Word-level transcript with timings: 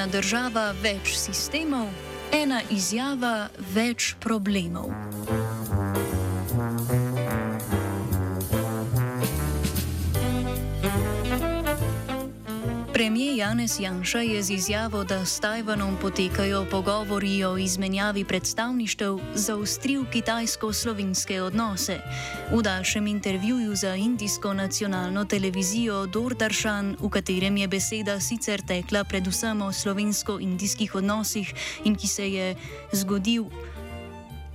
Ena 0.00 0.08
država, 0.08 0.62
več 0.80 1.10
sistemov, 1.12 1.90
ena 2.32 2.62
izjava, 2.72 3.50
več 3.74 4.14
problemov. 4.24 4.88
Premijer 13.00 13.36
Janez 13.36 13.80
Janša 13.80 14.18
je 14.20 14.42
z 14.42 14.50
izjavo, 14.50 15.04
da 15.04 15.24
s 15.24 15.40
Tajvanom 15.40 15.96
potekajo 16.02 16.66
pogovori 16.70 17.44
o 17.44 17.56
izmenjavi 17.56 18.24
predstavništev, 18.24 19.18
zaostril 19.34 20.04
kitajsko-slovenske 20.12 21.42
odnose. 21.42 21.96
V 22.52 22.62
daljšem 22.62 23.06
intervjuju 23.06 23.76
za 23.76 23.94
indijsko 23.94 24.52
nacionalno 24.54 25.24
televizijo 25.24 26.06
Dordarshan, 26.06 26.96
v 27.00 27.08
katerem 27.08 27.56
je 27.56 27.68
beseda 27.68 28.20
sicer 28.20 28.60
tekla 28.68 29.04
predvsem 29.04 29.62
o 29.62 29.72
slovensko-indijskih 29.72 30.94
odnosih 30.94 31.54
in 31.84 31.96
ki 31.96 32.08
se 32.08 32.28
je 32.32 32.54
zgodil 32.92 33.44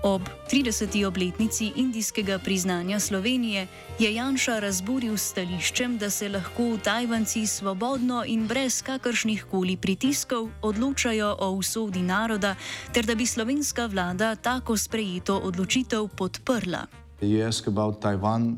ob 0.06 0.22
30. 0.52 1.06
obletnici 1.06 1.72
indijskega 1.76 2.40
priznanja 2.40 3.00
Slovenije, 3.00 3.68
je 4.00 4.16
Janša 4.16 4.60
razburil 4.60 5.18
stališčem, 5.18 5.98
da 5.98 6.10
se 6.10 6.30
lahko 6.30 6.78
Tajvanci 6.84 7.48
svobodno 7.48 8.24
in 8.28 8.48
brez 8.48 8.84
kakršnih 8.86 9.46
koli 9.52 9.78
pritiskov 9.78 10.50
odločajo 10.62 11.36
o 11.40 11.50
usodi 11.52 12.02
naroda, 12.02 12.56
ter 12.94 13.06
da 13.06 13.16
bi 13.16 13.26
slovenska 13.26 13.86
vlada 13.86 14.36
tako 14.36 14.78
sprejeto 14.78 15.38
odločitev 15.38 16.08
podprla. 16.08 16.86
You 17.22 17.48
ask 17.48 17.68
about 17.68 18.00
Taiwan. 18.02 18.58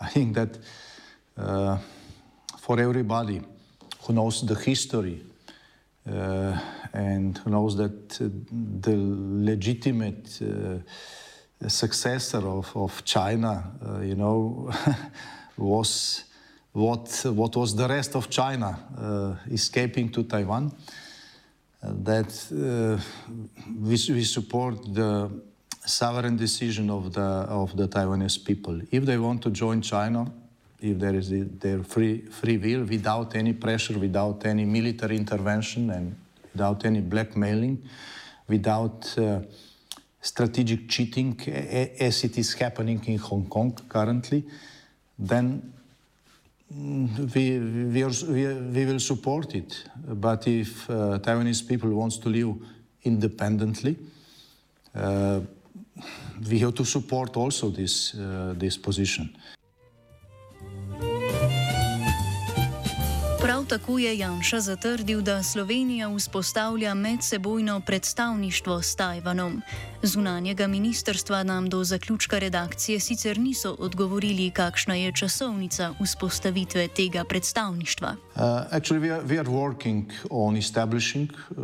I 0.00 0.08
think 0.12 0.34
that 0.34 0.56
uh, 1.36 1.76
for 2.60 2.80
everybody 2.80 3.42
who 4.06 4.12
knows 4.12 4.40
the 4.46 4.56
history 4.70 5.33
and 6.06 7.38
who 7.38 7.50
knows 7.50 7.76
that 7.76 8.20
uh, 8.20 8.28
the 8.80 8.94
legitimate 8.96 10.40
uh, 10.42 11.68
successor 11.68 12.46
of, 12.46 12.76
of 12.76 13.04
China, 13.04 13.72
uh, 13.86 14.00
you 14.00 14.14
know, 14.14 14.70
was 15.56 16.24
what, 16.72 17.08
what 17.26 17.56
was 17.56 17.74
the 17.74 17.88
rest 17.88 18.16
of 18.16 18.28
China 18.28 18.78
uh, 18.98 19.34
escaping 19.52 20.10
to 20.10 20.24
Taiwan. 20.24 20.72
Uh, 21.82 21.92
that 22.02 22.30
uh, 22.52 23.00
we, 23.80 23.98
we 24.12 24.24
support 24.24 24.94
the 24.94 25.30
sovereign 25.84 26.36
decision 26.36 26.90
of 26.90 27.12
the, 27.12 27.20
of 27.20 27.76
the 27.76 27.86
Taiwanese 27.86 28.44
people. 28.44 28.80
If 28.90 29.04
they 29.04 29.18
want 29.18 29.42
to 29.42 29.50
join 29.50 29.82
China, 29.82 30.32
if 30.84 30.98
there 30.98 31.14
is 31.14 31.30
the, 31.30 31.42
their 31.42 31.82
free, 31.82 32.22
free 32.26 32.58
will, 32.58 32.84
without 32.84 33.34
any 33.34 33.54
pressure, 33.54 33.98
without 33.98 34.44
any 34.44 34.64
military 34.64 35.16
intervention, 35.16 35.90
and 35.90 36.14
without 36.52 36.84
any 36.84 37.00
blackmailing, 37.00 37.82
without 38.46 39.18
uh, 39.18 39.40
strategic 40.20 40.88
cheating, 40.88 41.40
as 41.98 42.24
it 42.24 42.36
is 42.36 42.52
happening 42.54 43.02
in 43.06 43.18
Hong 43.18 43.46
Kong 43.48 43.72
currently, 43.88 44.44
then 45.18 45.72
mm, 46.72 47.34
we, 47.34 47.58
we, 47.58 48.02
are, 48.02 48.32
we, 48.32 48.46
we 48.70 48.84
will 48.84 49.00
support 49.00 49.54
it. 49.54 49.84
But 50.06 50.46
if 50.46 50.88
uh, 50.90 51.18
Taiwanese 51.18 51.66
people 51.66 51.90
wants 51.90 52.18
to 52.18 52.28
live 52.28 52.56
independently, 53.04 53.96
uh, 54.94 55.40
we 56.50 56.58
have 56.58 56.74
to 56.74 56.84
support 56.84 57.36
also 57.36 57.70
this, 57.70 58.14
uh, 58.14 58.54
this 58.56 58.76
position. 58.76 59.34
Tako 63.78 63.98
je 63.98 64.18
Janša 64.18 64.60
zatrdil, 64.60 65.22
da 65.22 65.42
Slovenija 65.42 66.08
vzpostavlja 66.16 66.94
medsebojno 66.94 67.80
predstavništvo 67.80 68.82
s 68.82 68.96
Tajvanom. 68.96 69.62
Zunanjega 70.02 70.66
ministrstva 70.66 71.42
nam 71.42 71.68
do 71.68 71.84
zaključka 71.84 72.38
redakcije 72.38 73.00
sicer 73.00 73.38
niso 73.38 73.76
odgovorili, 73.78 74.50
kakšna 74.50 74.94
je 74.94 75.12
časovnica 75.12 75.94
vzpostavitve 76.04 76.88
tega 76.88 77.24
predstavništva. 77.24 78.08
Uh, 78.10 78.42
actually, 78.70 79.00
we 79.00 79.16
are, 79.16 79.22
we 79.26 79.38
are 79.40 79.50
working 79.50 80.04
on 80.30 80.56
establishing, 80.56 81.30
uh, 81.50 81.58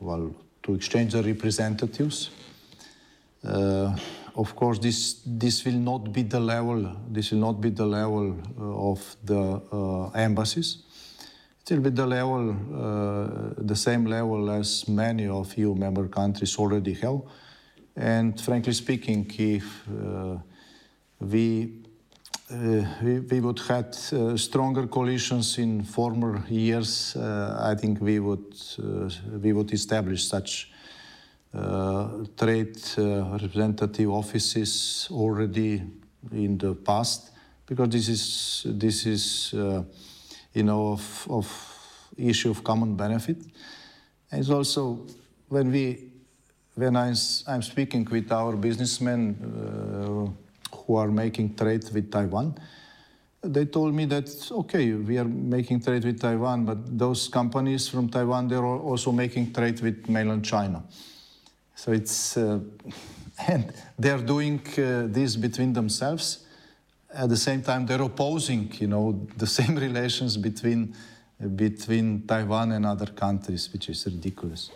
well, 0.00 0.30
to 0.60 0.72
exchange 0.74 1.10
the 1.10 1.22
representatives. 1.22 2.30
Uh, 3.42 3.92
of 4.38 4.54
course, 4.54 4.78
this 4.78 5.20
this 5.26 5.64
will 5.64 5.80
not 5.90 6.12
be 6.12 6.22
the 6.22 6.40
level. 6.40 6.96
This 7.10 7.32
will 7.32 7.40
not 7.40 7.60
be 7.60 7.70
the 7.70 7.86
level 7.86 8.36
uh, 8.58 8.90
of 8.90 9.16
the 9.24 9.60
uh, 9.72 10.10
embassies. 10.10 10.84
It 11.66 11.74
will 11.74 11.82
be 11.82 11.90
the 11.90 12.06
level, 12.06 12.50
uh, 12.50 13.54
the 13.58 13.76
same 13.76 14.06
level 14.06 14.50
as 14.50 14.88
many 14.88 15.28
of 15.28 15.58
EU 15.58 15.74
member 15.74 16.08
countries 16.08 16.56
already 16.56 16.94
have. 16.94 17.20
And 17.94 18.40
frankly 18.40 18.72
speaking, 18.72 19.30
if 19.38 19.64
we 21.20 21.78
uh, 22.50 22.82
we, 23.02 23.20
we 23.20 23.40
would 23.40 23.58
had 23.58 23.94
uh, 24.12 24.34
stronger 24.38 24.86
coalitions 24.86 25.58
in 25.58 25.84
former 25.84 26.42
years. 26.48 27.14
Uh, 27.14 27.58
I 27.60 27.74
think 27.74 28.00
we 28.00 28.20
would 28.20 28.54
we 29.42 29.52
would 29.52 29.70
establish 29.70 30.24
such 30.24 30.70
trade 32.36 32.78
uh, 32.98 33.38
representative 33.40 34.10
offices 34.10 35.08
already 35.10 35.82
in 36.32 36.58
the 36.58 36.74
past 36.74 37.30
because 37.66 37.88
this 37.88 38.08
is 38.08 38.66
this 38.66 39.06
is 39.06 39.54
uh, 39.54 39.82
you 40.52 40.62
know 40.62 40.92
of, 40.92 41.26
of 41.30 41.78
issue 42.16 42.50
of 42.50 42.64
common 42.64 42.96
benefit. 42.96 43.38
And 44.30 44.40
it's 44.40 44.50
also 44.50 45.06
when 45.48 45.70
we 45.70 46.10
when 46.74 46.96
I'm, 46.96 47.14
I'm 47.46 47.62
speaking 47.62 48.06
with 48.10 48.30
our 48.30 48.54
businessmen 48.54 49.34
uh, 49.42 50.76
who 50.76 50.96
are 50.96 51.08
making 51.08 51.54
trade 51.56 51.84
with 51.92 52.10
Taiwan, 52.10 52.56
they 53.42 53.64
told 53.64 53.94
me 53.94 54.04
that 54.06 54.50
okay, 54.50 54.92
we 54.92 55.18
are 55.18 55.24
making 55.24 55.80
trade 55.80 56.04
with 56.04 56.20
Taiwan, 56.20 56.64
but 56.64 56.98
those 56.98 57.28
companies 57.28 57.88
from 57.88 58.08
Taiwan 58.08 58.48
they're 58.48 58.64
also 58.64 59.12
making 59.12 59.52
trade 59.52 59.80
with 59.80 60.08
mainland 60.08 60.44
China. 60.44 60.82
So 61.78 61.92
it's 61.92 62.36
uh, 62.36 62.58
and 63.48 63.72
they're 63.96 64.18
doing 64.18 64.60
uh, 64.76 65.06
this 65.06 65.36
between 65.36 65.72
themselves. 65.72 66.44
At 67.14 67.28
the 67.28 67.36
same 67.36 67.62
time, 67.62 67.86
they're 67.86 68.02
opposing, 68.02 68.72
you 68.80 68.88
know, 68.88 69.28
the 69.36 69.46
same 69.58 69.76
relations 69.76 70.36
between 70.36 70.96
between 71.54 72.26
Taiwan 72.26 72.72
and 72.72 72.84
other 72.84 73.06
countries, 73.06 73.72
which 73.72 73.88
is 73.88 74.04
ridiculous. 74.06 74.70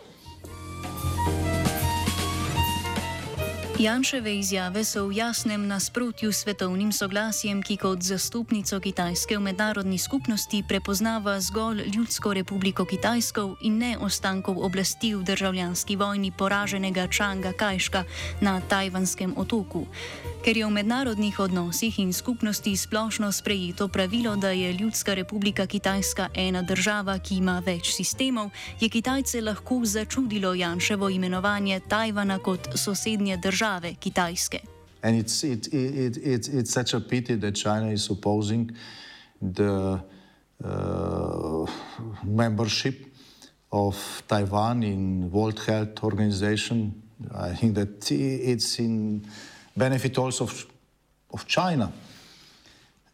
Janševe 3.83 4.39
izjave 4.39 4.85
so 4.85 5.07
v 5.07 5.17
jasnem 5.17 5.67
nasprotju 5.67 6.33
s 6.33 6.47
svetovnim 6.47 6.93
soglasjem, 6.95 7.63
ki 7.63 7.77
kot 7.77 7.99
zastopnico 7.99 8.79
Kitajske 8.81 9.35
v 9.35 9.43
mednarodni 9.43 9.99
skupnosti 9.99 10.63
prepoznava 10.69 11.35
zgolj 11.41 11.83
Ljudsko 11.91 12.31
republiko 12.35 12.85
Kitajsko 12.85 13.57
in 13.67 13.79
ne 13.83 13.99
ostankov 13.99 14.63
oblasti 14.63 15.15
v 15.15 15.27
državljanski 15.27 15.97
vojni 15.97 16.31
poraženega 16.31 17.09
Čanga 17.11 17.51
Kajška 17.53 18.05
na 18.41 18.61
Tajvanskem 18.61 19.35
otoku. 19.37 19.87
Ker 20.47 20.57
je 20.57 20.67
v 20.67 20.71
mednarodnih 20.71 21.39
odnosih 21.39 21.99
in 21.99 22.13
skupnosti 22.13 22.77
splošno 22.77 23.33
sprejeto 23.33 23.89
pravilo, 23.89 24.37
da 24.37 24.51
je 24.51 24.73
Ljudska 24.73 25.15
republika 25.15 25.67
Kitajska 25.67 26.29
ena 26.35 26.63
država, 26.63 27.19
ki 27.19 27.43
ima 27.43 27.59
več 27.67 27.91
sistemov, 27.91 28.55
je 28.81 28.89
Kitajce 28.89 29.43
lahko 29.43 29.83
začudilo 29.83 30.55
Janševo 30.55 31.11
imenovanje 31.11 31.81
Tajvana 31.89 32.39
kot 32.39 32.79
sosednje 32.79 33.37
države 33.37 33.72
Kitajske. 33.81 34.59
And 35.03 35.17
it's, 35.17 35.45
it, 35.45 35.67
it, 35.75 36.17
it, 36.17 36.49
it's 36.49 36.71
such 36.71 36.95
a 36.95 37.01
pity 37.01 37.35
that 37.35 37.55
China 37.55 37.91
is 37.91 38.09
opposing 38.11 38.71
the 39.41 40.01
uh, 40.65 41.67
membership 42.25 43.07
of 43.73 44.23
Taiwan 44.29 44.83
in 44.83 45.31
World 45.31 45.59
Health 45.67 46.05
Organization. 46.05 47.03
I 47.35 47.55
think 47.55 47.75
that 47.75 48.11
it's 48.13 48.79
in 48.79 49.25
benefit 49.77 50.19
also 50.19 50.45
of, 50.45 50.67
of 51.33 51.47
China 51.47 51.93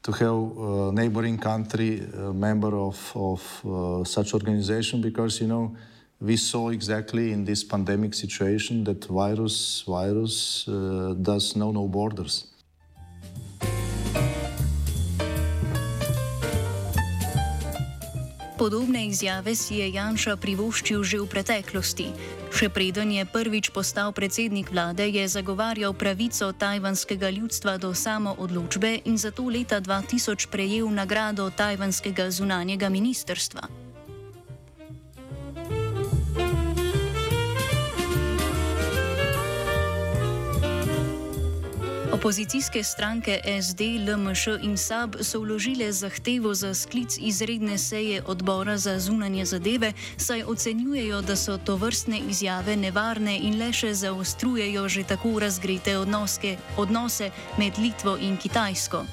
to 0.02 0.12
have 0.12 0.58
a 0.58 0.92
neighboring 0.92 1.38
country 1.38 2.02
a 2.14 2.32
member 2.32 2.76
of, 2.76 3.12
of 3.14 3.64
uh, 3.64 4.04
such 4.04 4.34
organization 4.34 5.00
because, 5.00 5.40
you 5.40 5.46
know, 5.46 5.76
we 6.20 6.36
saw 6.36 6.70
exactly 6.70 7.32
in 7.32 7.44
this 7.44 7.62
pandemic 7.62 8.14
situation 8.14 8.84
that 8.84 9.04
virus, 9.04 9.84
virus 9.86 10.66
uh, 10.68 11.14
does 11.14 11.54
know 11.54 11.72
no 11.72 11.86
borders. 11.86 12.46
Podobne 18.58 19.06
izjave 19.06 19.54
si 19.54 19.78
je 19.78 19.86
Janša 19.94 20.34
privoščil 20.36 21.06
že 21.06 21.22
v 21.22 21.30
preteklosti. 21.30 22.10
Še 22.50 22.66
preden 22.66 23.14
je 23.14 23.22
prvič 23.22 23.70
postal 23.70 24.10
predsednik 24.10 24.74
vlade, 24.74 25.06
je 25.06 25.22
zagovarjal 25.30 25.94
pravico 25.94 26.50
tajvanskega 26.50 27.30
ljudstva 27.30 27.78
do 27.78 27.94
samoodločbe 27.94 29.06
in 29.06 29.14
zato 29.14 29.46
leta 29.46 29.78
2000 29.78 30.50
prejel 30.50 30.90
nagrado 30.90 31.46
tajvanskega 31.54 32.34
zunanjega 32.34 32.90
ministerstva. 32.90 33.87
Opozicijske 42.18 42.82
stranke 42.82 43.40
SD, 43.62 43.80
LMŠ 43.80 44.46
in 44.62 44.76
SAB 44.76 45.16
so 45.22 45.38
vložile 45.40 45.92
zahtevo 45.92 46.54
za 46.54 46.74
sklic 46.74 47.18
izredne 47.18 47.78
seje 47.78 48.22
odbora 48.26 48.78
za 48.78 48.98
zunanje 48.98 49.44
zadeve, 49.44 49.92
saj 50.16 50.42
ocenjujejo, 50.42 51.22
da 51.22 51.36
so 51.36 51.58
to 51.58 51.76
vrstne 51.76 52.18
izjave 52.30 52.76
nevarne 52.76 53.38
in 53.38 53.58
le 53.58 53.70
še 53.72 53.94
zaostrujejo 53.94 54.88
že 54.88 55.04
tako 55.04 55.38
razgrete 55.38 55.98
odnoske, 55.98 56.56
odnose 56.76 57.30
med 57.58 57.78
Litvo 57.78 58.16
in 58.18 58.36
Kitajsko. 58.36 59.04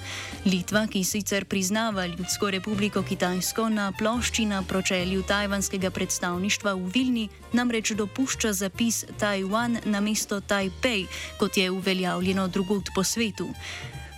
Litva, 0.46 0.88
ki 0.88 1.04
sicer 1.04 1.46
priznava 1.46 2.06
Ljudsko 2.06 2.50
republiko 2.52 3.02
Kitajsko 3.04 3.70
na 3.70 3.92
plošči 3.92 4.46
na 4.46 4.64
pročelju 4.64 5.24
tajvanskega 5.24 5.90
predstavništva 5.90 6.74
v 6.74 6.90
Vilni, 6.94 7.30
namreč 7.54 7.92
dopušča 7.92 8.54
zapis 8.54 9.06
Taiwan 9.20 9.78
na 9.86 10.02
mesto 10.02 10.40
Taipei, 10.42 11.06
kot 11.40 11.58
je 11.58 11.72
uveljavljeno 11.72 12.48
drugod 12.48 12.90
po 12.96 13.04
svetu. 13.04 13.50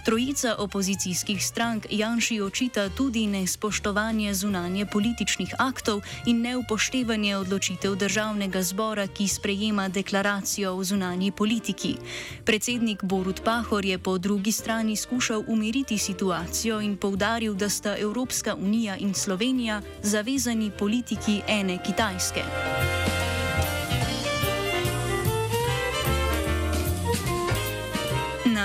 Trojica 0.07 0.55
opozicijskih 0.57 1.45
strank 1.45 1.85
Janši 1.89 2.41
očita 2.41 2.89
tudi 2.89 3.27
nespoštovanje 3.27 4.33
zunanje 4.33 4.85
političnih 4.85 5.53
aktov 5.59 6.01
in 6.25 6.41
neupoštevanje 6.41 7.37
odločitev 7.37 7.95
državnega 7.95 8.61
zbora, 8.63 9.07
ki 9.07 9.27
sprejema 9.27 9.89
deklaracijo 9.89 10.71
o 10.71 10.83
zunanji 10.83 11.31
politiki. 11.31 11.97
Predsednik 12.45 13.03
Borut 13.03 13.43
Pahor 13.43 13.85
je 13.85 13.97
po 13.97 14.17
drugi 14.17 14.51
strani 14.51 14.95
skušal 14.95 15.43
umiriti 15.47 15.97
situacijo 15.97 16.79
in 16.81 16.97
povdaril, 16.97 17.53
da 17.53 17.69
sta 17.69 17.97
Evropska 17.97 18.55
unija 18.55 18.97
in 18.97 19.13
Slovenija 19.13 19.81
zavezani 20.03 20.71
politiki 20.79 21.41
ene 21.47 21.83
Kitajske. 21.83 22.43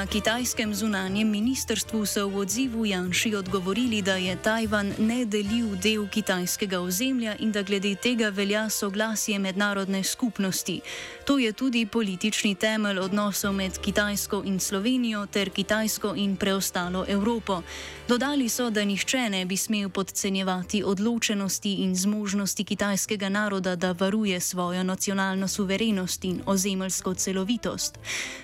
Na 0.03 0.07
kitajskem 0.07 0.75
zunanjem 0.75 1.31
ministrstvu 1.31 2.07
so 2.07 2.27
v 2.27 2.43
odzivu 2.43 2.87
Janši 2.87 3.37
odgovorili, 3.39 4.03
da 4.03 4.17
je 4.19 4.35
Tajvan 4.37 4.91
nedeljiv 4.99 5.77
del 5.79 6.09
kitajskega 6.11 6.81
ozemlja 6.81 7.37
in 7.39 7.53
da 7.53 7.63
glede 7.63 7.95
tega 7.95 8.29
velja 8.29 8.67
soglasje 8.71 9.39
mednarodne 9.39 10.03
skupnosti. 10.03 10.81
To 11.25 11.39
je 11.39 11.53
tudi 11.53 11.87
politični 11.87 12.55
temelj 12.55 12.99
odnosov 12.99 13.55
med 13.55 13.79
Kitajsko 13.79 14.43
in 14.45 14.61
Slovenijo 14.61 15.27
ter 15.27 15.51
Kitajsko 15.51 16.15
in 16.17 16.37
preostalo 16.37 17.05
Evropo. 17.09 17.63
Dodali 18.09 18.49
so, 18.49 18.71
da 18.71 18.85
nihče 18.85 19.29
ne 19.31 19.45
bi 19.47 19.57
smel 19.57 19.89
podcenjevati 19.89 20.83
odločenosti 20.85 21.75
in 21.75 21.95
zmožnosti 21.97 22.65
kitajskega 22.65 23.29
naroda, 23.29 23.77
da 23.77 23.93
varuje 23.93 24.41
svojo 24.41 24.83
nacionalno 24.83 25.49
suverenost 25.49 26.25
in 26.25 26.43
ozemeljsko 26.47 27.15
celovitost. 27.15 27.99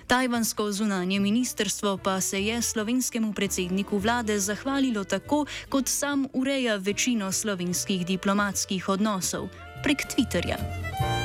Tajvansko 0.06 0.72
zunanje 0.72 1.20
ministrstvo 1.20 1.47
pa 2.04 2.20
se 2.20 2.44
je 2.44 2.62
slovenskemu 2.62 3.32
predsedniku 3.32 3.98
vlade 3.98 4.40
zahvalilo 4.40 5.04
tako, 5.04 5.46
kot 5.68 5.88
sam 5.88 6.26
ureja 6.32 6.76
večino 6.76 7.32
slovenskih 7.32 8.06
diplomatskih 8.06 8.88
odnosov 8.88 9.48
prek 9.82 9.98
Twitterja. 10.06 11.17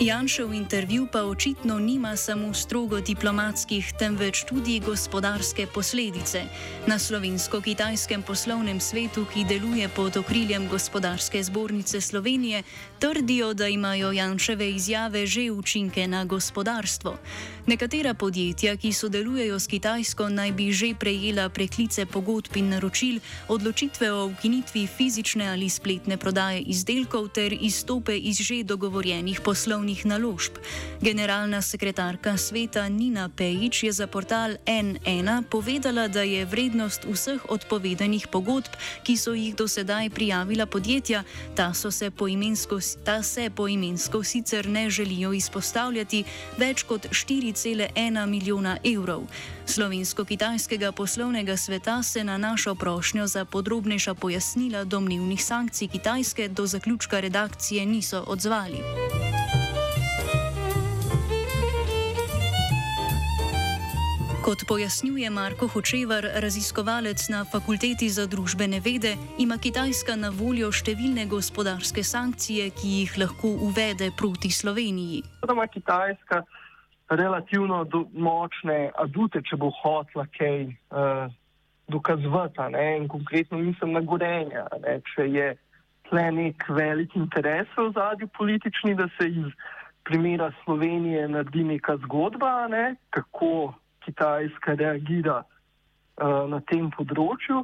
Janšev 0.00 0.52
intervju 0.54 1.06
pa 1.12 1.24
očitno 1.24 1.78
nima 1.78 2.16
samo 2.16 2.54
strogo 2.54 3.00
diplomatskih, 3.00 3.92
temveč 3.98 4.44
tudi 4.44 4.80
gospodarske 4.80 5.66
posledice. 5.66 6.42
Na 6.86 6.98
slovensko-kitajskem 6.98 8.22
poslovnem 8.22 8.80
svetu, 8.80 9.26
ki 9.34 9.44
deluje 9.44 9.88
pod 9.88 10.16
okriljem 10.16 10.68
gospodarske 10.68 11.42
zbornice 11.42 12.00
Slovenije, 12.00 12.62
trdijo, 12.98 13.54
da 13.54 13.68
imajo 13.68 14.12
Janševe 14.12 14.70
izjave 14.70 15.26
že 15.26 15.50
učinke 15.50 16.06
na 16.06 16.24
gospodarstvo. 16.24 17.18
Nekatera 17.66 18.14
podjetja, 18.14 18.76
ki 18.76 18.92
sodelujejo 18.92 19.58
s 19.58 19.66
Kitajsko, 19.66 20.28
naj 20.28 20.52
bi 20.52 20.72
že 20.72 20.94
prejela 20.94 21.48
preklice 21.48 22.06
pogodb 22.06 22.56
in 22.56 22.68
naročil, 22.68 23.20
odločitve 23.48 24.12
o 24.12 24.26
ukinitvi 24.26 24.86
fizične 24.86 25.48
ali 25.48 25.68
spletne 25.68 26.16
prodaje 26.16 26.60
izdelkov 26.60 27.28
ter 27.28 27.52
izstope 27.52 28.16
iz 28.16 28.40
že 28.40 28.62
dogovorjenih 28.62 29.40
poslovnih 29.40 29.87
javnih 29.88 30.06
naložb. 30.06 30.52
Generalna 31.00 31.62
sekretarka 31.62 32.36
sveta 32.36 32.88
Nina 32.88 33.28
Pejič 33.28 33.82
je 33.82 33.92
za 33.92 34.06
portal 34.06 34.56
N1 34.66 35.42
povedala, 35.48 36.08
da 36.08 36.22
je 36.22 36.44
vrednost 36.44 37.04
vseh 37.04 37.40
odpovedanih 37.48 38.28
pogodb, 38.28 38.68
ki 39.02 39.16
so 39.16 39.32
jih 39.32 39.56
do 39.56 39.68
sedaj 39.68 40.10
prijavila 40.10 40.66
podjetja, 40.66 41.24
ta, 41.54 41.72
se 41.72 42.10
poimensko, 42.10 42.80
ta 43.04 43.22
se 43.22 43.50
poimensko 43.50 44.24
sicer 44.24 44.68
ne 44.68 44.90
želijo 44.90 45.32
izpostavljati, 45.32 46.24
več 46.58 46.82
kot 46.82 47.06
4,1 47.08 48.26
milijona 48.26 48.76
evrov. 48.84 49.24
Slovensko-kitajskega 49.66 50.92
poslovnega 50.92 51.56
sveta 51.56 52.02
se 52.02 52.24
na 52.24 52.38
našo 52.38 52.74
prošnjo 52.74 53.26
za 53.26 53.44
podrobnejša 53.44 54.14
pojasnila 54.14 54.84
domnevnih 54.84 55.44
sankcij 55.44 55.88
Kitajske 55.88 56.48
do 56.48 56.66
zaključka 56.66 57.20
redakcije 57.20 57.86
niso 57.86 58.24
odzvali. 58.26 59.37
Kot 64.48 64.64
pojasnjuje 64.68 65.28
Marko 65.30 65.66
Hočevar, 65.68 66.24
raziskovalec 66.44 67.20
na 67.28 67.44
Fakulteti 67.44 68.08
za 68.08 68.24
družbene 68.26 68.80
vede, 68.80 69.10
ima 69.38 69.58
Kitajska 69.60 70.14
na 70.16 70.30
voljo 70.32 70.70
številne 70.72 71.26
gospodarske 71.28 72.00
sankcije, 72.00 72.70
ki 72.72 72.92
jih 73.00 73.18
lahko 73.20 73.50
uvede 73.66 74.06
proti 74.16 74.48
Sloveniji. 74.48 75.18
Ima 75.44 75.66
Kitajska 75.68 76.38
relativno 77.12 77.82
močne 78.16 78.78
adute, 78.96 79.42
če 79.44 79.58
bo 79.60 79.68
hotla 79.82 80.24
kaj 80.38 80.64
uh, 80.64 81.26
dokazovati. 81.92 82.72
In 82.96 83.04
konkretno 83.12 83.60
mislim 83.60 83.92
na 83.92 84.00
gorenje. 84.00 84.62
Če 85.12 85.26
je 85.28 85.50
tle 86.08 86.24
nek 86.38 86.64
velik 86.72 87.18
interes 87.20 87.68
v 87.76 87.90
zadju 87.92 88.30
politični, 88.40 88.94
da 88.96 89.10
se 89.18 89.28
iz 89.28 89.52
primera 90.08 90.48
Slovenije 90.64 91.28
naredi 91.36 91.66
neka 91.74 91.98
zgodba, 92.06 92.64
ne? 92.72 92.96
kako. 93.12 93.76
Kitajska 94.08 94.74
reagira 94.80 95.42
uh, 95.44 96.48
na 96.48 96.62
tem 96.64 96.88
področju, 96.94 97.62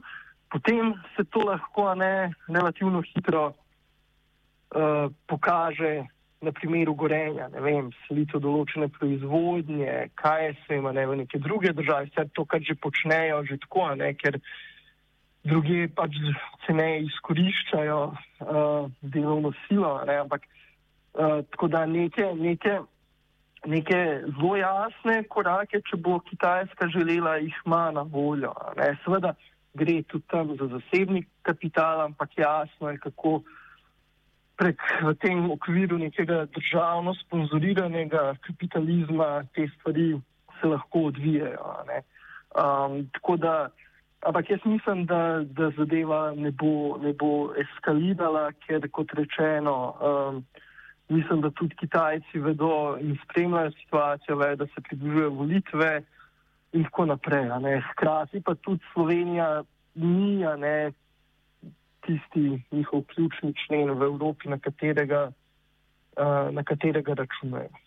potem 0.53 0.93
se 1.17 1.25
to 1.33 1.41
lahko 1.49 1.89
ne 1.97 2.35
relativno 2.47 3.01
hitro 3.01 3.47
uh, 3.51 5.09
pokaže 5.27 6.05
na 6.45 6.53
primeru 6.53 6.95
gorenja, 6.95 7.49
ne 7.49 7.61
vem, 7.65 7.89
selitev 8.05 8.43
določene 8.45 8.91
proizvodnje, 8.93 10.11
kaj 10.21 10.53
se 10.67 10.77
ima 10.77 10.93
ne, 10.93 11.07
v 11.09 11.23
neke 11.23 11.41
druge 11.41 11.73
države, 11.73 12.11
vse 12.13 12.29
to, 12.37 12.45
kar 12.45 12.61
že 12.61 12.77
počnejo, 12.77 13.41
že 13.49 13.57
tako, 13.65 13.89
ne, 13.97 14.13
ker 14.21 14.37
druge 15.45 15.89
pač 15.97 16.19
ceneje 16.67 17.07
izkoriščajo 17.09 18.01
uh, 18.13 18.91
delovno 19.01 19.55
silo, 19.65 19.97
ne, 20.09 20.19
ampak 20.27 20.45
uh, 20.45 21.41
tako 21.55 21.73
da 21.73 21.87
neke, 21.89 22.29
neke, 22.37 22.83
neke 23.67 23.99
zelo 24.27 24.57
jasne 24.57 25.23
korake, 25.29 25.81
če 25.89 25.97
bo 25.97 26.19
Kitajska 26.29 26.89
želela, 26.93 27.37
jih 27.43 27.57
ima 27.67 27.91
na 27.91 28.03
voljo. 28.03 28.53
Ne. 28.77 28.95
Seveda 29.05 29.35
gre 29.75 30.03
tudi 30.03 30.25
tam 30.31 30.57
za 30.57 30.69
zasebni 30.71 31.25
kapital, 31.43 32.01
ampak 32.01 32.39
jasno 32.39 32.91
je, 32.91 32.99
kako 32.99 33.41
prek 34.57 34.79
v 35.03 35.15
tem 35.19 35.51
okviru 35.51 35.99
nekega 35.99 36.45
državno 36.55 37.15
sponzoriranega 37.25 38.35
kapitalizma 38.47 39.45
te 39.55 39.67
stvari 39.75 40.15
se 40.61 40.67
lahko 40.71 41.09
odvijajo. 41.11 41.73
Um, 42.55 43.09
tako 43.13 43.37
da, 43.37 43.55
ampak 44.23 44.51
jaz 44.51 44.61
mislim, 44.65 45.07
da, 45.07 45.43
da 45.45 45.71
zadeva 45.77 46.33
ne 46.37 46.51
bo, 46.51 46.99
ne 47.03 47.13
bo 47.13 47.51
eskalirala, 47.59 48.53
ker 48.67 48.87
kot 48.91 49.11
rečeno, 49.19 49.75
um, 49.99 50.45
mislim, 51.09 51.41
da 51.41 51.51
tudi 51.51 51.77
Kitajci 51.77 52.39
vedo 52.39 52.97
in 53.01 53.17
spremljajo 53.25 53.71
situacijo, 53.71 54.37
vedo, 54.37 54.65
da 54.65 54.67
se 54.75 54.81
približujejo 54.81 55.31
volitve 55.31 56.03
in 56.73 56.85
tako 56.85 57.07
naprej. 57.07 57.49
Hkrati 57.91 58.41
pa 58.41 58.55
tudi 58.55 58.85
Slovenija 58.93 59.63
ni, 59.95 60.37
ne, 60.59 60.93
tisti 62.07 62.63
njihov 62.71 63.03
ključni 63.15 63.55
člen 63.67 63.91
v 63.91 64.03
Evropi, 64.03 64.49
na 64.49 64.59
katerega, 64.59 65.31
uh, 66.17 66.55
na 66.55 66.63
katerega 66.63 67.15
računajo. 67.15 67.84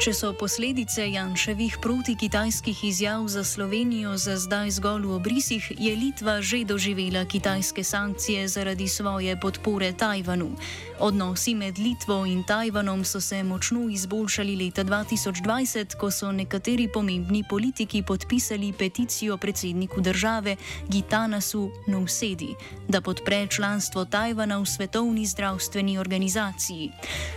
Če 0.00 0.14
so 0.16 0.30
posledice 0.32 1.04
Janševih 1.12 1.74
protikitajskih 1.84 2.78
izjav 2.88 3.26
za 3.28 3.42
Slovenijo 3.44 4.14
za 4.16 4.38
zdaj 4.40 4.70
zgolj 4.78 5.04
v 5.04 5.12
obrisih, 5.12 5.66
je 5.76 5.92
Litva 5.92 6.38
že 6.40 6.64
doživela 6.64 7.26
kitajske 7.28 7.84
sankcije 7.84 8.48
zaradi 8.48 8.88
svoje 8.88 9.36
podpore 9.36 9.92
Tajvanu. 9.92 10.56
Odnosi 11.00 11.52
med 11.54 11.78
Litvo 11.78 12.24
in 12.24 12.40
Tajvanom 12.48 13.04
so 13.04 13.20
se 13.20 13.42
močno 13.42 13.88
izboljšali 13.92 14.56
leta 14.56 14.84
2020, 14.84 15.96
ko 16.00 16.10
so 16.10 16.32
nekateri 16.32 16.88
pomembni 16.88 17.44
politiki 17.44 18.02
podpisali 18.02 18.72
peticijo 18.72 19.36
predsedniku 19.36 20.00
države 20.00 20.56
Gitanasu 20.88 21.70
Nousedi, 21.86 22.54
da 22.88 23.00
podpre 23.00 23.46
članstvo 23.46 24.04
Tajvana 24.04 24.58
v 24.58 24.66
Svetovni 24.66 25.26
zdravstveni 25.26 25.98
organizaciji. 25.98 26.90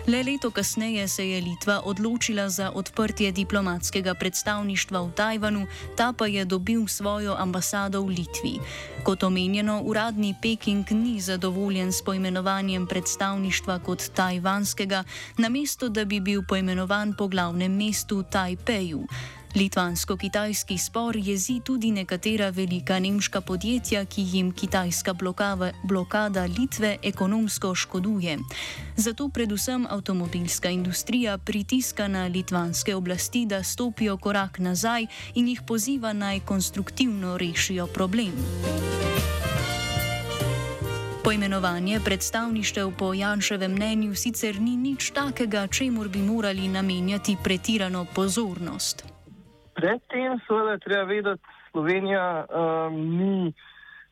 Le 0.08 0.24
leto 0.24 0.52
kasneje 0.52 1.08
se 1.08 1.30
je 1.30 1.42
Litva 1.42 1.82
odločila 1.86 2.53
za 2.54 2.70
odprtje 2.70 3.32
diplomatskega 3.34 4.14
predstavništva 4.14 5.02
v 5.02 5.12
Tajvanu, 5.18 5.66
ta 5.98 6.14
pa 6.14 6.30
je 6.30 6.46
dobil 6.46 6.86
svojo 6.88 7.34
ambasado 7.34 8.06
v 8.06 8.22
Litvi. 8.22 8.62
Kot 9.04 9.24
omenjeno, 9.24 9.82
uradni 9.82 10.36
Peking 10.42 10.86
ni 10.92 11.18
zadovoljen 11.22 11.90
s 11.90 12.06
poimenovanjem 12.06 12.86
predstavništva 12.88 13.80
kot 13.80 14.06
tajvanskega, 14.14 15.04
namesto 15.38 15.90
da 15.90 16.06
bi 16.06 16.20
bil 16.20 16.46
poimenovan 16.48 17.18
po 17.18 17.28
glavnem 17.28 17.74
mestu 17.74 18.24
Tajpeju. 18.24 19.08
Litvansko-kitajski 19.54 20.78
spor 20.78 21.18
jezi 21.18 21.60
tudi 21.66 21.92
nekatera 21.92 22.50
velika 22.50 23.00
nemška 23.00 23.42
podjetja, 23.42 24.06
ki 24.06 24.22
jim 24.32 24.52
kitajska 24.52 25.14
blokava, 25.14 25.72
blokada 25.84 26.46
Litve 26.46 26.98
ekonomsko 27.04 27.76
škoduje. 27.76 28.38
Zato 28.98 29.30
predvsem 29.30 29.86
avtomobilska 29.90 30.70
industrija 30.70 31.38
pritiska 31.38 32.08
na 32.08 32.26
litvanske 32.28 32.96
oblasti, 32.96 33.46
da 33.46 33.64
stopijo 33.64 34.18
korak 34.18 34.60
nazaj 34.60 35.06
in 35.36 35.48
jih 35.48 35.62
poziva 35.68 36.14
naj 36.14 36.40
konstruktivno 36.40 37.38
rešijo 37.38 37.88
problem. 37.88 38.34
Poimenovanje 41.24 42.00
predstavništev 42.00 42.92
po 42.98 43.14
Janševem 43.14 43.72
mnenju 43.72 44.16
sicer 44.16 44.62
ni 44.62 44.78
nič 44.78 45.12
takega, 45.12 45.68
čemu 45.68 46.10
bi 46.10 46.20
morali 46.20 46.68
namenjati 46.68 47.38
pretirano 47.44 48.06
pozornost. 48.16 49.14
Predtem, 49.74 50.40
seveda, 50.48 50.78
treba 50.84 51.04
vedeti, 51.10 51.24
da 51.30 51.72
Slovenija 51.72 52.46
um, 52.46 53.00
ni 53.18 53.54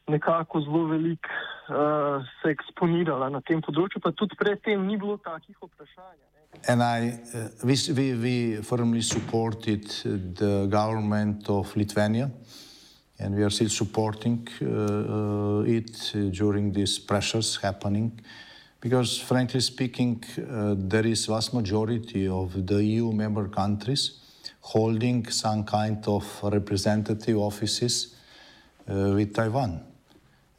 nekako 0.07 0.61
zelo 0.61 0.85
veliko 0.89 1.29
uh, 1.29 2.25
se 2.41 2.51
eksponirala 2.51 3.29
na 3.29 3.41
tem 3.45 3.61
področju, 3.61 4.01
pa 4.01 4.11
tudi 4.11 4.35
predtem 4.39 4.87
ni 4.87 4.97
bilo 4.97 5.17
takih 5.21 5.55
vprašanj. 5.61 6.17
And 6.67 6.83
I, 6.83 7.13
uh, 7.33 7.47
we, 7.63 8.13
we 8.19 8.35
firmly 8.61 9.01
supported 9.01 9.87
the 10.35 10.67
government 10.67 11.49
of 11.49 11.75
Lithuania. 11.75 12.29
and 13.21 13.35
we 13.35 13.43
are 13.43 13.49
still 13.49 13.69
supporting 13.69 14.47
uh, 14.61 14.65
uh, 14.65 15.63
it 15.77 16.11
during 16.31 16.71
these 16.71 16.97
pressures 16.97 17.57
happening 17.61 18.19
because 18.79 19.19
frankly 19.19 19.59
speaking 19.59 20.23
uh, 20.23 20.73
there 20.75 21.05
is 21.05 21.27
vast 21.27 21.53
majority 21.53 22.27
of 22.27 22.65
the 22.65 22.83
EU 22.83 23.11
member 23.11 23.47
countries 23.47 24.20
holding 24.61 25.27
some 25.29 25.63
kind 25.63 26.07
of 26.07 26.39
representative 26.43 27.37
offices 27.37 28.15
uh, 28.89 29.11
with 29.15 29.33
Taiwan. 29.33 29.83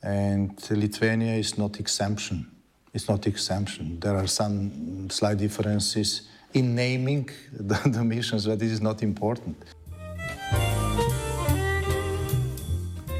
And 0.02 0.58
Lithuania 0.70 1.34
is 1.34 1.56
not 1.56 1.78
exemption. 1.78 2.50
It's 2.92 3.08
not 3.08 3.26
exemption. 3.26 4.00
There 4.00 4.16
are 4.16 4.26
some 4.26 5.08
slight 5.10 5.38
differences 5.38 6.22
in 6.52 6.74
naming 6.74 7.28
the, 7.52 7.80
the 7.86 8.04
missions 8.04 8.46
but 8.46 8.58
this 8.58 8.70
is 8.72 8.80
not 8.80 9.02
important 9.02 9.56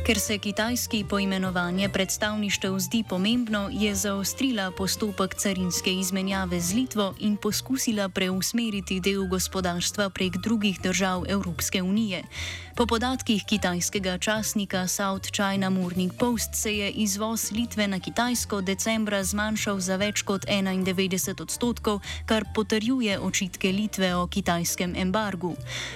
Ker 0.02 0.18
se 0.18 0.38
kitajski 0.38 1.04
poimenovanje 1.06 1.88
predstavništev 1.88 2.78
zdi 2.78 3.04
pomembno, 3.08 3.68
je 3.72 3.94
zaostrila 3.94 4.70
postopek 4.70 5.34
carinske 5.34 5.92
izmenjave 5.94 6.60
z 6.60 6.74
Litvo 6.74 7.14
in 7.18 7.36
poskusila 7.36 8.08
preusmeriti 8.08 8.98
del 9.00 9.28
gospodarstva 9.30 10.10
prek 10.10 10.42
drugih 10.42 10.80
držav 10.82 11.22
Evropske 11.28 11.82
unije. 11.82 12.24
Po 12.72 12.86
podatkih 12.86 13.44
kitajskega 13.44 14.18
časnika 14.18 14.88
South 14.88 15.30
China 15.30 15.70
Morning 15.70 16.12
Post 16.18 16.54
se 16.54 16.76
je 16.76 16.90
izvoz 16.90 17.52
Litve 17.52 17.88
na 17.88 18.00
Kitajsko 18.00 18.60
decembra 18.60 19.24
zmanjšal 19.24 19.80
za 19.80 19.96
več 19.96 20.22
kot 20.22 20.46
91 20.48 21.42
odstotkov, 21.42 22.00
kar 22.26 22.44
potrjuje 22.54 23.18
očitke 23.20 23.72
Litve 23.72 24.14
o 24.16 24.26
kitajskem 24.26 24.96
embargu. 24.96 25.52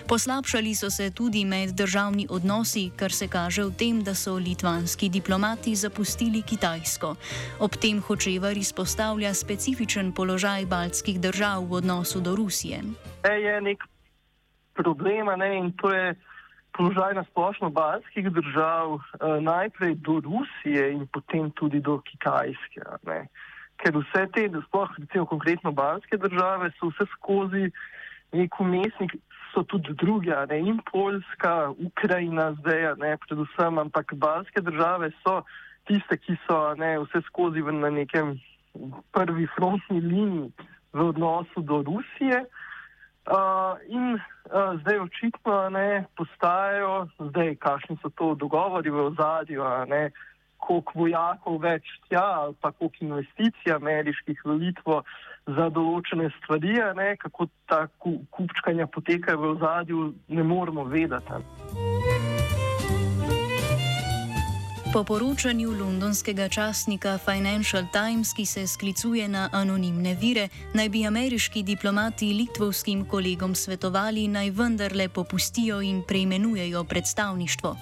Poslabšali 0.07 0.75
so 0.75 0.91
se 0.91 1.11
tudi 1.11 1.45
meddržavni 1.45 2.27
odnosi, 2.31 2.91
kar 2.97 3.13
se 3.13 3.29
kaže 3.29 3.65
v 3.65 3.73
tem, 3.73 3.96
da 4.05 4.15
so 4.15 4.35
litvanski 4.35 5.09
diplomati 5.09 5.75
zapustili 5.75 6.43
Kitajsko. 6.43 7.15
Ob 7.61 7.77
tem 7.81 8.01
Hočevar 8.01 8.57
izpostavlja 8.57 9.35
specifičen 9.35 10.13
položaj 10.13 10.67
baltskih 10.67 11.21
držav 11.21 11.65
v 11.69 11.73
odnosu 11.73 12.21
do 12.21 12.37
Rusije. 12.37 12.81
Je 13.25 13.61
nek 13.61 13.85
problem, 14.75 15.27
ne, 15.39 15.59
in 15.59 15.73
to 15.73 15.93
je 15.93 16.15
položaj 16.77 17.15
na 17.15 17.25
splošno 17.25 17.71
balskih 17.71 18.31
držav, 18.31 18.99
eh, 18.99 19.41
najprej 19.41 19.95
do 19.95 20.21
Rusije 20.21 20.93
in 20.93 21.07
potem 21.07 21.51
tudi 21.51 21.81
do 21.81 22.01
Kitajske. 22.01 22.81
Ne. 23.07 23.27
Ker 23.77 23.97
vse 23.97 24.27
te, 24.33 24.49
sploh 24.69 24.91
recimo 24.99 25.27
konkretno 25.27 25.73
balske 25.73 26.17
države, 26.17 26.71
so 26.81 26.89
vse 26.93 27.05
skozi 27.17 27.71
nek 28.33 28.61
umestnik, 28.61 29.13
so 29.57 29.63
tudi 29.65 29.95
druge, 29.95 30.37
ne, 30.49 30.59
in 30.59 30.81
Poljska, 30.93 31.73
Ukrajina 31.79 32.53
zdaj, 32.61 32.95
ne, 33.01 33.17
predvsem, 33.17 33.79
ampak 33.79 34.13
balske 34.15 34.61
države 34.61 35.11
so 35.25 35.41
tiste, 35.89 36.19
ki 36.21 36.37
so 36.45 36.75
ne, 36.77 36.99
vse 37.01 37.23
skozi 37.31 37.65
na 37.65 37.91
nekem 37.91 38.37
prvi 39.17 39.49
frontni 39.57 40.01
liniji 40.01 40.53
v 40.93 41.09
odnosu 41.09 41.65
do 41.65 41.83
Rusije. 41.83 42.45
Uh, 43.27 43.75
in 43.89 44.15
uh, 44.15 44.21
zdaj 44.81 44.99
očitno 44.99 45.71
ne 45.71 46.05
postajajo, 46.17 47.09
zdaj 47.19 47.57
kakšni 47.57 47.97
so 48.03 48.11
to 48.15 48.35
dogovori 48.35 48.91
v 48.91 49.09
ozadju, 49.09 49.65
koliko 50.59 50.93
vojakov 50.95 51.59
več 51.63 51.89
tja, 52.09 52.25
ali 52.43 52.55
pa 52.61 52.73
koliko 52.73 53.05
investicij 53.05 53.75
ameriških 53.75 54.45
v 54.45 54.59
Litvo 54.63 55.03
za 55.47 55.69
določene 55.71 56.31
stvari, 56.39 56.75
ne, 56.99 57.13
kako 57.23 57.49
ta 57.71 57.87
kupčkanja 58.01 58.89
poteka 58.91 59.37
v 59.39 59.55
ozadju, 59.55 60.13
ne 60.29 60.43
moramo 60.43 60.85
vedeti. 60.91 61.86
Po 64.93 65.05
poročanju 65.05 65.71
londonskega 65.71 66.49
časnika 66.49 67.19
Financial 67.19 67.85
Times, 67.93 68.33
ki 68.33 68.47
se 68.47 68.67
sklicuje 68.67 69.29
na 69.29 69.49
anonimne 69.53 70.15
vire, 70.15 70.49
naj 70.75 70.89
bi 70.89 71.05
ameriški 71.07 71.63
diplomati 71.63 72.33
litvovskim 72.33 73.05
kolegom 73.05 73.55
svetovali 73.55 74.29
naj 74.29 74.51
vendarle 74.51 75.09
popustijo 75.09 75.81
in 75.83 76.03
preimenujejo 76.09 76.85
predstavništvo. 76.85 77.77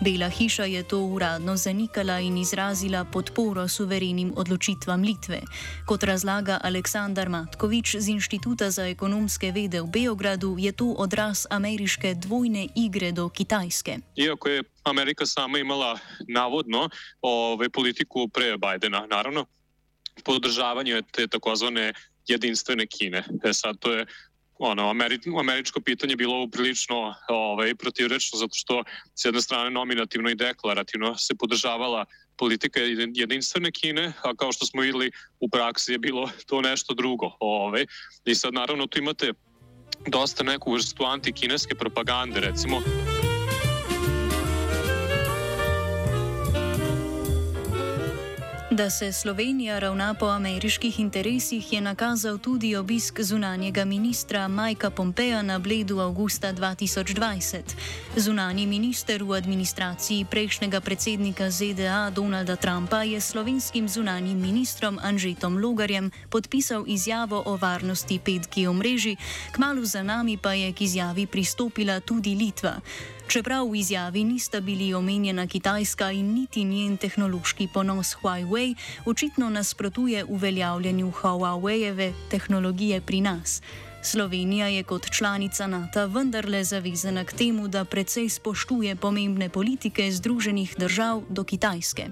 Bela 0.00 0.28
hiša 0.28 0.64
je 0.64 0.82
to 0.82 0.98
uradno 0.98 1.56
zanikala 1.56 2.20
in 2.20 2.38
izrazila 2.38 3.04
podporo 3.04 3.68
suverenim 3.68 4.32
odločitvam 4.36 5.02
Litve. 5.02 5.40
Kot 5.86 6.02
razlaga 6.02 6.60
Aleksandar 6.62 7.28
Matkovič 7.28 7.96
z 7.98 8.08
Inštituta 8.08 8.70
za 8.70 8.86
ekonomske 8.86 9.52
vede 9.52 9.80
v 9.80 9.86
Beogradu, 9.86 10.56
je 10.58 10.72
to 10.72 10.94
odraz 10.98 11.46
ameriške 11.50 12.14
dvojne 12.14 12.68
igre 12.76 13.12
do 13.12 13.28
Kitajske. 13.28 13.98
Iako 14.16 14.48
je 14.48 14.62
Amerika 14.82 15.26
sama 15.26 15.58
imala 15.58 15.98
navodno 16.28 16.88
ovaj, 17.22 17.68
politiku 17.68 18.28
pre 18.28 18.56
Bajdena, 18.58 19.06
naravno, 19.10 19.46
podržavanje 20.24 21.02
te 21.12 21.26
takozvane 21.26 21.92
jedinstvene 22.26 22.86
Kine. 22.86 23.24
E 23.44 23.52
sad, 23.52 23.78
to 23.78 23.92
je 23.92 24.06
ono, 24.58 24.90
Ameri 24.90 25.18
američko 25.40 25.80
pitanje 25.80 26.16
bilo 26.16 26.48
prilično 26.48 27.14
ovaj, 27.28 27.74
protivrečno, 27.74 28.38
zato 28.38 28.54
što 28.54 28.84
s 29.14 29.24
jedne 29.24 29.42
strane 29.42 29.70
nominativno 29.70 30.30
i 30.30 30.34
deklarativno 30.34 31.18
se 31.18 31.34
podržavala 31.34 32.04
politika 32.36 32.80
jedinstvene 33.14 33.70
Kine, 33.72 34.12
a 34.22 34.34
kao 34.34 34.52
što 34.52 34.66
smo 34.66 34.82
videli 34.82 35.10
u 35.40 35.48
praksi 35.48 35.92
je 35.92 35.98
bilo 35.98 36.30
to 36.46 36.60
nešto 36.60 36.94
drugo. 36.94 37.30
Ovaj. 37.40 37.86
I 38.24 38.34
sad 38.34 38.54
naravno 38.54 38.86
tu 38.86 38.98
imate 38.98 39.32
dosta 40.06 40.44
neku 40.44 40.72
vrstu 40.72 41.04
antikineske 41.04 41.74
propagande, 41.74 42.40
recimo. 42.40 42.82
Da 48.80 48.90
se 48.90 49.12
Slovenija 49.12 49.78
ravna 49.78 50.14
po 50.14 50.26
ameriških 50.26 51.00
interesih, 51.00 51.72
je 51.72 51.80
nakazal 51.80 52.38
tudi 52.38 52.76
obisk 52.76 53.20
zunanjega 53.20 53.84
ministra 53.84 54.48
Majka 54.48 54.90
Pompeja 54.90 55.42
na 55.42 55.58
Bledu 55.58 55.98
avgusta 55.98 56.52
2020. 56.52 57.60
Zunani 58.16 58.66
minister 58.66 59.22
v 59.22 59.32
administraciji 59.32 60.24
prejšnjega 60.30 60.80
predsednika 60.80 61.50
ZDA 61.50 62.10
Donalda 62.10 62.56
Trumpa 62.56 63.02
je 63.02 63.20
slovenskim 63.20 63.88
zunanjim 63.88 64.40
ministrom 64.40 64.98
Anžetom 65.02 65.58
Logarjem 65.58 66.10
podpisal 66.30 66.84
izjavo 66.86 67.42
o 67.46 67.56
varnosti 67.56 68.18
5G 68.18 68.68
omrežji, 68.68 69.16
kmalo 69.52 69.84
za 69.84 70.02
nami 70.02 70.36
pa 70.36 70.52
je 70.52 70.72
k 70.72 70.80
izjavi 70.80 71.26
pristopila 71.26 72.00
tudi 72.00 72.34
Litva. 72.34 72.80
Čeprav 73.30 73.70
v 73.70 73.78
izjavi 73.78 74.24
nista 74.24 74.58
bili 74.60 74.94
omenjena 74.94 75.46
Kitajska 75.46 76.10
in 76.10 76.34
niti 76.34 76.64
njen 76.64 76.96
tehnološki 76.96 77.68
ponos 77.74 78.16
Huawei, 78.18 78.74
očitno 79.06 79.50
nasprotuje 79.50 80.24
uveljavljanju 80.24 81.10
Huaweieve 81.10 82.12
tehnologije 82.30 83.00
pri 83.06 83.20
nas. 83.20 83.62
Slovenija 84.02 84.66
je 84.66 84.82
kot 84.82 85.06
članica 85.18 85.66
NATO 85.66 86.06
vendarle 86.06 86.64
zavezana 86.64 87.24
k 87.24 87.32
temu, 87.38 87.68
da 87.68 87.84
precej 87.84 88.28
spoštuje 88.28 88.96
pomembne 88.96 89.48
politike 89.48 90.10
Združenih 90.10 90.74
držav 90.78 91.22
do 91.28 91.44
Kitajske. 91.44 92.02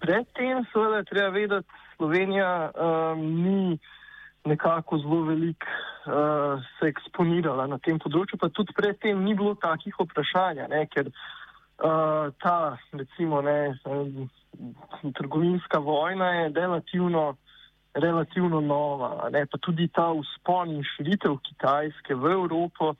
Predtem, 0.00 0.64
seveda, 0.72 1.02
treba 1.04 1.28
vedeti, 1.28 1.54
da 1.54 1.62
Slovenija 1.96 2.70
um, 2.70 3.18
ni 3.44 3.78
nekako 4.44 4.98
zelo 4.98 5.22
veliko 5.22 5.66
uh, 6.06 6.60
se 6.78 6.88
eksponirala 6.88 7.66
na 7.66 7.78
tem 7.78 7.98
področju, 7.98 8.38
pa 8.40 8.50
tudi 8.52 8.74
predtem 8.76 9.24
ni 9.24 9.34
bilo 9.34 9.54
takih 9.60 9.96
vprašanj, 9.98 10.64
ker 10.92 11.10
uh, 11.10 12.30
ta, 12.42 12.76
recimo, 12.92 13.40
ne, 13.44 13.74
um, 13.88 14.28
trgovinska 15.18 15.78
vojna 15.78 16.30
je 16.38 16.52
relativno, 16.54 17.36
relativno 17.94 18.60
nova, 18.60 19.28
ne, 19.30 19.46
pa 19.46 19.58
tudi 19.58 19.88
ta 19.88 20.10
vzpon 20.12 20.76
in 20.76 20.86
širitev 20.94 21.38
Kitajske 21.48 22.14
v 22.14 22.32
Evropo 22.36 22.94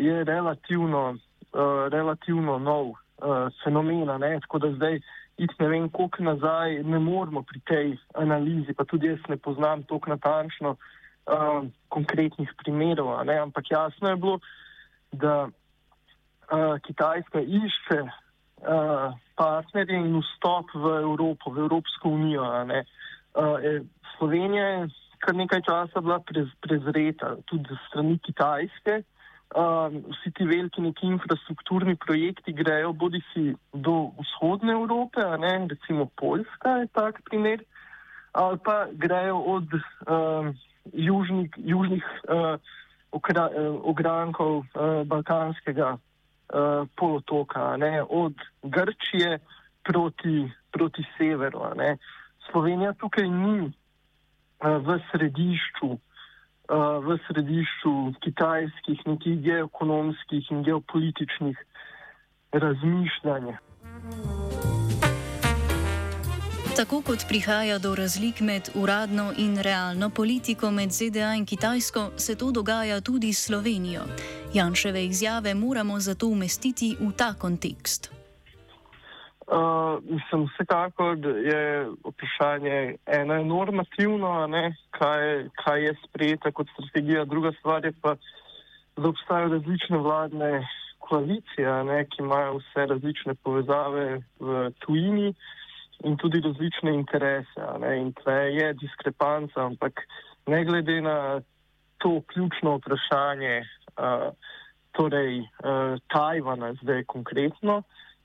je 0.00 0.24
relativno, 0.24 1.16
uh, 1.16 1.88
relativno 1.92 2.58
nov 2.58 2.94
uh, 2.94 3.50
fenomen, 3.64 4.08
tako 4.46 4.58
da 4.58 4.72
zdaj 4.76 5.00
iti 5.36 5.54
ne 5.58 5.68
vem 5.68 5.88
koliko 5.88 6.22
nazaj, 6.22 6.82
ne 6.82 6.98
moramo 6.98 7.42
pri 7.42 7.60
tej 7.60 7.96
analizi, 8.14 8.74
pa 8.74 8.84
tudi 8.84 9.06
jaz 9.06 9.20
ne 9.28 9.36
poznam 9.36 9.82
tako 9.82 10.10
natančno 10.10 10.76
uh, 11.26 11.66
konkretnih 11.88 12.50
primerov, 12.62 13.14
ampak 13.20 13.70
jasno 13.70 14.08
je 14.08 14.16
bilo, 14.16 14.38
da 15.12 15.48
uh, 15.48 16.78
Kitajska 16.86 17.40
išče 17.40 18.00
uh, 18.02 19.14
partnerje 19.36 19.98
in 19.98 20.20
vstop 20.20 20.74
v 20.74 20.98
Evropo, 21.02 21.50
v 21.50 21.66
Evropsko 21.66 22.08
unijo. 22.08 22.42
Uh, 22.42 23.82
Slovenija 24.16 24.66
je 24.66 24.88
kar 25.22 25.38
nekaj 25.38 25.62
časa 25.62 26.02
bila 26.02 26.18
prez, 26.26 26.50
prezreta 26.60 27.36
tudi 27.46 27.78
strani 27.88 28.18
Kitajske. 28.18 29.02
Um, 29.52 29.98
vsi 30.08 30.32
ti 30.32 30.46
veliki 30.48 30.80
neki 30.80 31.06
infrastrukturni 31.12 31.94
projekti 32.00 32.54
grejo 32.56 32.94
bodi 32.96 33.20
si 33.32 33.52
do 33.72 34.08
vzhodne 34.16 34.72
Evrope, 34.72 35.20
ne, 35.38 35.52
recimo 35.68 36.06
Poljska 36.16 36.78
je 36.80 36.86
tak 36.96 37.20
primer, 37.28 37.60
ali 38.32 38.58
pa 38.64 38.86
grejo 38.92 39.36
od 39.56 39.74
um, 39.76 40.54
južnih, 40.92 41.50
južnih 41.56 42.04
uh, 42.28 42.60
okra, 43.12 43.48
uh, 43.48 43.80
ogrankov 43.82 44.58
uh, 44.58 45.06
Balkanskega 45.06 45.96
uh, 45.96 46.88
polotoka, 46.96 47.76
ne, 47.76 48.02
od 48.02 48.34
Grčije 48.62 49.38
proti, 49.84 50.50
proti 50.72 51.04
severu. 51.18 51.60
Slovenija 52.50 52.92
tukaj 52.92 53.28
ni 53.28 53.58
uh, 53.60 53.72
v 54.86 54.98
središču 55.10 55.98
v 57.02 57.18
središču 57.26 58.14
kitajskih, 58.24 59.00
nekih 59.06 59.42
geoekonomskih 59.44 60.50
in 60.50 60.62
geopolitičnih 60.62 61.58
razmišljanj. 62.52 63.52
Tako 66.76 67.02
kot 67.06 67.24
prihaja 67.28 67.78
do 67.78 67.90
razlik 67.94 68.40
med 68.40 68.62
uradno 68.74 69.32
in 69.36 69.56
realno 69.60 70.10
politiko 70.10 70.70
med 70.70 70.90
ZDA 70.90 71.34
in 71.36 71.44
Kitajsko, 71.46 72.00
se 72.16 72.32
to 72.38 72.50
dogaja 72.50 73.00
tudi 73.00 73.32
s 73.32 73.44
Slovenijo. 73.46 74.02
Janševe 74.54 75.04
izjave 75.04 75.54
moramo 75.54 76.00
zato 76.00 76.26
umestiti 76.26 76.96
v 77.00 77.12
ta 77.16 77.34
kontekst. 77.40 78.12
Uh, 79.46 80.00
mislim, 80.04 80.48
vsekakor 80.48 81.16
je 81.44 81.86
vprašanje 82.08 82.96
eno 83.06 83.34
je 83.34 83.44
normativno, 83.44 84.46
ne, 84.46 84.76
kaj, 84.90 85.48
kaj 85.64 85.84
je 85.84 85.94
sprejeta 86.08 86.52
kot 86.52 86.68
strategija, 86.72 87.24
druga 87.24 87.52
stvar 87.58 87.84
je 87.84 87.92
pa, 88.00 88.16
da 88.96 89.08
obstajajo 89.08 89.48
različne 89.48 89.98
vladne 89.98 90.68
koalicije, 90.98 91.84
ne, 91.84 92.04
ki 92.04 92.22
imajo 92.22 92.56
vse 92.58 92.86
različne 92.86 93.34
povezave 93.34 94.22
v 94.40 94.70
tujini 94.78 95.34
in 96.04 96.16
tudi 96.16 96.40
različne 96.40 96.94
interese. 96.94 97.66
In 97.96 98.12
tle 98.12 98.54
je 98.54 98.72
diskrepanca, 98.80 99.66
ampak 99.66 100.04
ne 100.46 100.64
glede 100.64 101.00
na 101.00 101.40
to 101.98 102.20
ključno 102.32 102.76
vprašanje, 102.76 103.62
uh, 103.62 104.30
torej 104.92 105.40
uh, 105.40 105.98
Tajvana 106.12 106.74
zdaj 106.82 107.04
konkretno, 107.04 107.82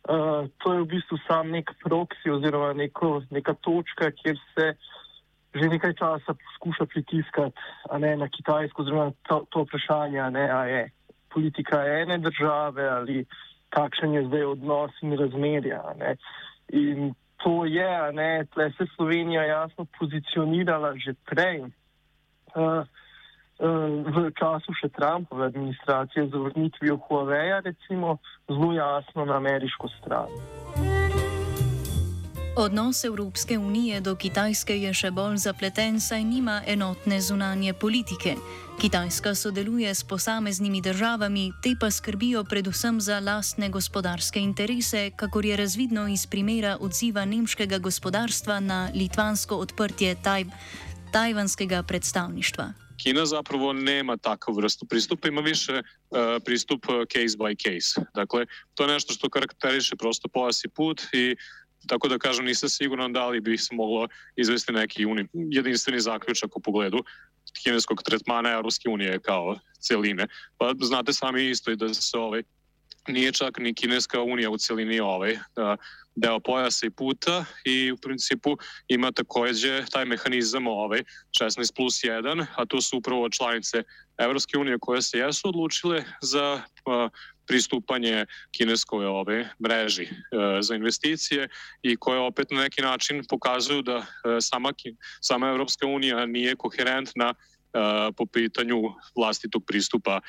Uh, 0.07 0.47
to 0.63 0.71
je 0.73 0.79
v 0.87 0.87
bistvu 0.87 1.17
sam 1.27 1.51
nek 1.51 1.67
proksi 1.83 2.31
oziroma 2.31 2.71
neko, 2.73 3.27
neka 3.27 3.57
točka, 3.59 4.07
kjer 4.15 4.39
se 4.55 4.75
že 5.57 5.67
nekaj 5.67 5.93
časa 5.99 6.31
poskuša 6.37 6.85
pritiskati 6.85 7.57
ne, 7.99 8.15
na 8.15 8.27
Kitajsko, 8.29 8.81
oziroma 8.81 9.11
to, 9.27 9.43
to 9.51 9.65
vprašanje, 9.65 10.21
ne, 10.31 10.45
a 10.47 10.61
je 10.65 10.81
politika 11.33 11.81
ene 11.83 12.17
države 12.23 12.87
ali 12.87 13.25
kakšen 13.69 14.13
je 14.13 14.23
zdaj 14.27 14.43
odnos 14.45 14.91
in 15.01 15.17
razmerja. 15.19 15.81
Ne. 15.99 16.15
In 16.71 17.13
to 17.43 17.65
je, 17.65 18.11
ne, 18.13 18.45
tle 18.53 18.71
se 18.77 18.85
Slovenija 18.95 19.43
jasno 19.43 19.85
pozicionirala 19.99 20.95
že 20.95 21.13
prej. 21.25 21.65
Uh, 22.55 22.85
v 23.59 24.29
času 24.37 24.73
še 24.77 24.89
Trumpove 24.93 25.49
administracije 25.49 26.27
z 26.29 26.33
vrnitvijo 26.33 26.99
Huawei, 27.07 27.61
recimo, 27.65 28.17
zelo 28.45 28.73
jasno 28.73 29.25
na 29.25 29.41
ameriško 29.41 29.89
stran. 29.97 30.29
Odnos 32.59 33.03
Evropske 33.03 33.57
unije 33.57 34.01
do 34.01 34.15
Kitajske 34.15 34.73
je 34.81 34.89
še 34.93 35.11
bolj 35.13 35.35
zapleten, 35.43 35.99
saj 36.01 36.23
nima 36.25 36.55
enotne 36.65 37.19
zunanje 37.21 37.73
politike. 37.77 38.31
Kitajska 38.81 39.35
sodeluje 39.37 39.91
s 39.93 40.01
posameznimi 40.03 40.81
državami, 40.81 41.51
te 41.61 41.75
pa 41.79 41.91
skrbijo 41.93 42.41
predvsem 42.49 42.97
za 43.01 43.19
lastne 43.19 43.69
gospodarske 43.69 44.41
interese, 44.41 45.11
kakor 45.13 45.45
je 45.45 45.57
razvidno 45.57 46.07
iz 46.09 46.25
primera 46.25 46.79
odziva 46.81 47.25
nemškega 47.25 47.77
gospodarstva 47.77 48.57
na 48.59 48.89
litvansko 48.95 49.61
odprtje 49.61 50.15
taj 50.23 50.49
tajvanskega 51.13 51.83
predstavništva. 51.83 52.73
Kina 52.97 53.25
zapravo 53.25 53.73
nema 53.73 54.17
takav 54.17 54.55
vrstu 54.55 54.85
pristupa, 54.85 55.27
ima 55.27 55.41
više 55.41 55.83
uh, 55.83 56.17
pristup 56.45 56.85
case 57.13 57.37
by 57.37 57.53
case. 57.53 58.01
Dakle, 58.15 58.45
to 58.73 58.83
je 58.83 58.93
nešto 58.93 59.13
što 59.13 59.29
karakteriše 59.29 59.95
prosto 59.95 60.27
pojas 60.27 60.65
i 60.65 60.67
put 60.67 61.01
i 61.13 61.35
Tako 61.87 62.07
da 62.07 62.17
kažem, 62.17 62.45
nisam 62.45 62.69
siguran 62.69 63.13
da 63.13 63.27
li 63.27 63.41
bi 63.41 63.57
se 63.57 63.75
moglo 63.75 64.07
izvesti 64.35 64.71
neki 64.71 65.05
uni, 65.05 65.27
jedinstveni 65.33 65.99
zaključak 65.99 66.57
u 66.57 66.59
pogledu 66.59 67.03
kineskog 67.63 68.03
tretmana 68.03 68.51
Europske 68.51 68.89
unije 68.89 69.19
kao 69.19 69.59
celine. 69.79 70.27
Pa 70.57 70.73
znate 70.81 71.13
sami 71.13 71.49
isto 71.49 71.71
i 71.71 71.75
da 71.75 71.93
se 71.93 72.17
ovaj, 72.17 72.43
nije 73.07 73.31
čak 73.31 73.59
ni 73.59 73.73
kineska 73.73 74.21
unija 74.21 74.49
u 74.49 74.57
celini 74.57 74.99
ovaj, 74.99 75.39
da, 75.55 75.77
deo 76.15 76.39
pojasa 76.39 76.85
i 76.85 76.89
puta 76.89 77.45
i 77.65 77.91
u 77.91 77.97
principu 77.97 78.57
ima 78.87 79.11
takođe 79.11 79.85
taj 79.91 80.05
mehanizam 80.05 80.67
ovaj 80.67 81.03
16 81.41 81.75
plus 81.75 82.03
1, 82.03 82.45
a 82.55 82.65
to 82.65 82.81
su 82.81 82.97
upravo 82.97 83.29
članice 83.29 83.83
Evropske 84.17 84.57
unije 84.57 84.77
koje 84.81 85.01
se 85.01 85.17
jesu 85.17 85.49
odlučile 85.49 86.03
za 86.21 86.61
a, 86.85 87.09
pristupanje 87.47 88.25
kineskoj 88.51 89.05
ove 89.05 89.49
mreži 89.59 90.03
e, 90.03 90.11
za 90.61 90.75
investicije 90.75 91.49
i 91.81 91.95
koje 91.95 92.19
opet 92.19 92.51
na 92.51 92.61
neki 92.61 92.81
način 92.81 93.23
pokazuju 93.29 93.81
da 93.81 93.97
e, 93.97 94.05
sama, 94.41 94.73
sama 95.21 95.49
Evropska 95.49 95.87
unija 95.87 96.25
nije 96.25 96.55
koherentna 96.55 97.33
e, 97.33 97.33
po 98.17 98.25
pitanju 98.25 98.81
vlastitog 99.15 99.65
pristupa 99.65 100.19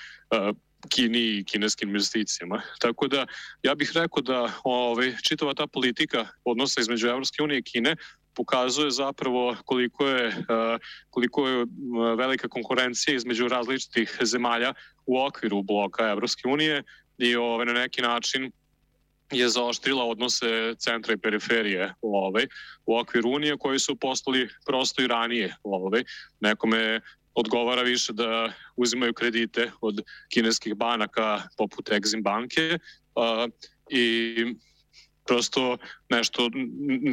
Kini 0.89 1.19
i 1.19 1.45
kineskim 1.45 1.89
investicijama. 1.89 2.63
Tako 2.79 3.09
da 3.09 3.27
ja 3.63 3.75
bih 3.75 3.91
rekao 3.95 4.23
da 4.23 4.53
ovaj, 4.65 5.15
čitava 5.29 5.55
ta 5.55 5.67
politika 5.67 6.27
odnosa 6.45 6.81
između 6.81 7.09
Evropske 7.09 7.43
unije 7.43 7.59
i 7.59 7.63
Kine 7.63 7.97
pokazuje 8.35 8.91
zapravo 8.91 9.57
koliko 9.65 10.07
je, 10.07 10.37
koliko 11.11 11.49
je 11.49 11.67
velika 12.17 12.49
konkurencija 12.49 13.15
između 13.15 13.49
različitih 13.49 14.19
zemalja 14.23 14.75
u 15.07 15.21
okviru 15.21 15.63
bloka 15.63 16.09
Evropske 16.09 16.49
unije 16.49 16.83
i 17.19 17.37
ovaj, 17.37 17.67
na 17.67 17.73
neki 17.73 18.03
način 18.03 18.53
je 19.31 19.49
zaoštrila 19.49 20.05
odnose 20.05 20.75
centra 20.79 21.15
i 21.15 21.17
periferije 21.17 21.95
ovaj, 22.03 22.47
u 22.87 22.99
okviru 22.99 23.31
Unije 23.31 23.57
koji 23.57 23.79
su 23.79 23.97
postali 23.97 24.49
prosto 24.67 25.03
i 25.03 25.07
ranije. 25.07 25.57
Ovaj. 25.63 26.05
Nekome 26.41 27.01
odgovara 27.35 27.83
više 27.83 28.13
da 28.13 28.53
uzimaju 28.77 29.15
kredite 29.15 29.71
od 29.81 30.03
kineskih 30.33 30.75
banaka 30.75 31.43
poput 31.57 31.89
Exim 31.89 32.23
banke 32.23 32.79
uh, 33.15 33.51
i 33.91 34.35
prosto 35.27 35.77
nešto, 36.09 36.51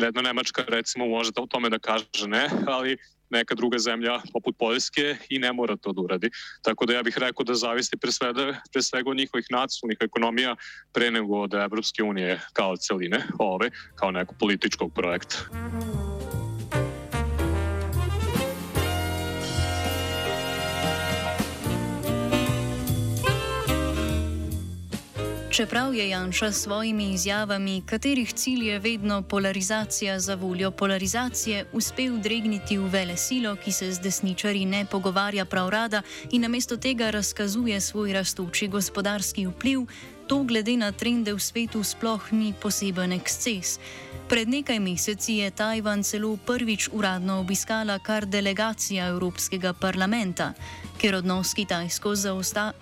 jedna 0.02 0.22
Nemačka 0.22 0.63
recimo 0.68 1.08
može 1.08 1.32
da 1.32 1.41
o 1.41 1.48
tome 1.48 1.70
da 1.70 1.80
kaže 1.80 2.28
ne, 2.28 2.50
ali 2.68 2.98
neka 3.30 3.56
druga 3.56 3.78
zemlja 3.78 4.22
poput 4.34 4.56
Poljske 4.58 5.18
i 5.30 5.40
ne 5.40 5.54
mora 5.54 5.76
to 5.78 5.94
da 5.94 6.02
uradi. 6.02 6.30
Tako 6.62 6.86
da 6.86 6.94
ja 6.94 7.04
bih 7.04 7.18
rekao 7.18 7.44
da 7.44 7.54
zavisi 7.54 7.98
pre 7.98 8.12
svega, 8.12 8.62
pre 8.74 8.82
svega 8.82 9.10
od 9.10 9.18
njihovih 9.18 9.46
nacionalnih 9.50 9.98
ekonomija 10.02 10.56
pre 10.94 11.12
nego 11.12 11.42
od 11.42 11.54
Evropske 11.54 12.04
unije 12.04 12.42
kao 12.54 12.78
celine, 12.78 13.24
ove, 13.40 13.70
kao 13.96 14.12
nekog 14.12 14.38
političkog 14.40 14.94
projekta. 14.94 15.36
Čeprav 25.56 25.96
je 25.96 26.10
Janša 26.10 26.52
s 26.52 26.63
svojimi 26.63 27.13
izjavami, 27.13 27.84
katerih 27.86 28.34
cilj 28.34 28.68
je 28.70 28.80
vedno 28.80 29.22
polarizacija 29.22 30.20
za 30.20 30.36
voljo 30.36 30.72
polarizacije, 30.72 31.65
uspel 31.74 32.18
dregniti 32.18 32.78
v 32.78 32.89
vele 32.89 33.18
silo, 33.18 33.56
ki 33.56 33.72
se 33.72 33.91
z 33.91 34.02
desničari 34.02 34.65
ne 34.65 34.86
pogovarja 34.86 35.46
prav 35.46 35.70
rada 35.70 36.02
in 36.32 36.41
namesto 36.41 36.78
tega 36.78 37.10
razkazuje 37.10 37.82
svoj 37.82 38.13
rastoči 38.13 38.68
gospodarski 38.68 39.48
vpliv, 39.48 39.88
to 40.28 40.44
glede 40.44 40.78
na 40.78 40.92
trende 40.92 41.34
v 41.34 41.40
svetu 41.40 41.84
sploh 41.84 42.32
ni 42.32 42.54
poseben 42.54 43.14
eksces. 43.14 43.80
Pred 44.26 44.50
nekaj 44.50 44.80
meseci 44.82 45.38
je 45.38 45.52
Tajvan 45.54 46.02
celo 46.02 46.34
prvič 46.38 46.90
uradno 46.90 47.40
obiskala 47.40 48.00
kar 48.00 48.26
delegacija 48.26 49.08
Evropskega 49.14 49.74
parlamenta. 49.74 50.54
Ker 50.98 51.16
odnos 51.16 51.54
Kitajsko 51.54 52.16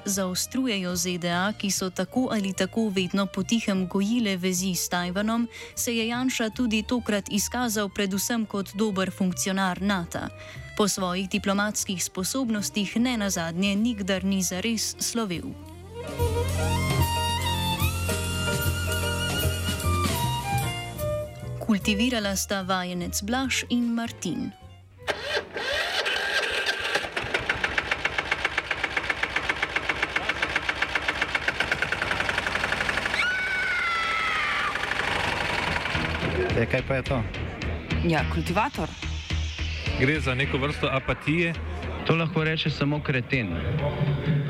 zaostrujejo 0.05 0.95
ZDA, 0.95 1.51
ki 1.59 1.71
so 1.71 1.89
tako 1.89 2.29
ali 2.31 2.53
tako 2.53 2.87
vedno 2.87 3.25
potihem 3.25 3.87
gojile 3.87 4.37
vezi 4.37 4.75
s 4.75 4.87
Tajvanom, 4.89 5.47
se 5.75 5.95
je 5.95 6.07
Janša 6.07 6.49
tudi 6.49 6.83
tokrat 6.87 7.27
izkazal 7.27 7.89
predvsem 7.89 8.45
kot 8.45 8.71
dober 8.73 9.11
funkcionar 9.11 9.81
NATO. 9.81 10.31
Po 10.77 10.87
svojih 10.87 11.29
diplomatskih 11.29 12.03
sposobnostih 12.03 12.97
ne 12.97 13.17
nazadnje 13.17 13.75
nikdar 13.75 14.23
ni 14.23 14.43
zares 14.43 14.95
slovel. 14.99 15.72
Kultivirala 21.73 22.35
sta 22.35 22.61
vajenec 22.61 23.21
Blaž 23.25 23.63
in 23.69 23.95
Martin. 23.95 24.51
E, 36.57 36.65
kaj 36.69 36.81
pa 36.87 36.95
je 36.95 37.03
to? 37.03 37.17
Ja, 38.05 38.21
kultivator. 38.33 38.87
Gre 39.99 40.19
za 40.19 40.35
neko 40.35 40.57
vrsto 40.57 40.87
apatije. 40.91 41.53
To 42.05 42.15
lahko 42.15 42.43
reče 42.43 42.69
samo 42.69 43.01
kreten, 43.01 43.49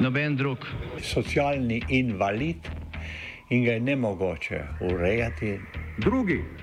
noben 0.02 0.36
drug. 0.36 0.68
Socialni 1.00 1.80
invalid 1.88 2.68
in 3.50 3.64
ga 3.64 3.72
je 3.72 3.80
ne 3.80 3.96
mogoče 3.96 4.62
urejati. 4.92 5.60
Drugi 5.98 6.63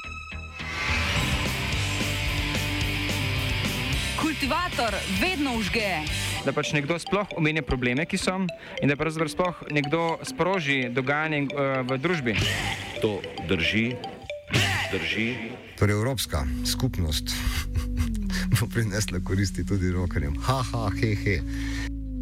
Kultivator 4.81 5.21
vedno 5.21 5.53
užge. 5.61 5.89
Da 6.41 6.49
pač 6.57 6.71
nekdo 6.73 6.95
sploh 6.97 7.35
omenja 7.37 7.61
probleme, 7.61 8.01
ki 8.09 8.17
so, 8.17 8.33
in 8.81 8.89
da 8.89 8.95
pravzaprav 8.97 9.29
sploh 9.29 9.59
nekdo 9.69 10.17
sproži 10.25 10.89
dogajanje 10.89 11.41
uh, 11.53 11.85
v 11.85 11.99
družbi. 12.01 12.33
To 13.05 13.21
drži, 13.45 13.93
drži. 14.89 15.27
Torej, 15.77 16.01
Evropska 16.01 16.41
skupnost 16.65 17.29
bo 18.57 18.65
prinesla 18.73 19.21
koristi 19.21 19.61
tudi 19.61 19.93
rokarjem. 19.93 20.33
Ha, 20.49 20.63
ha, 20.73 20.89
he, 20.97 21.13
he. 21.13 21.37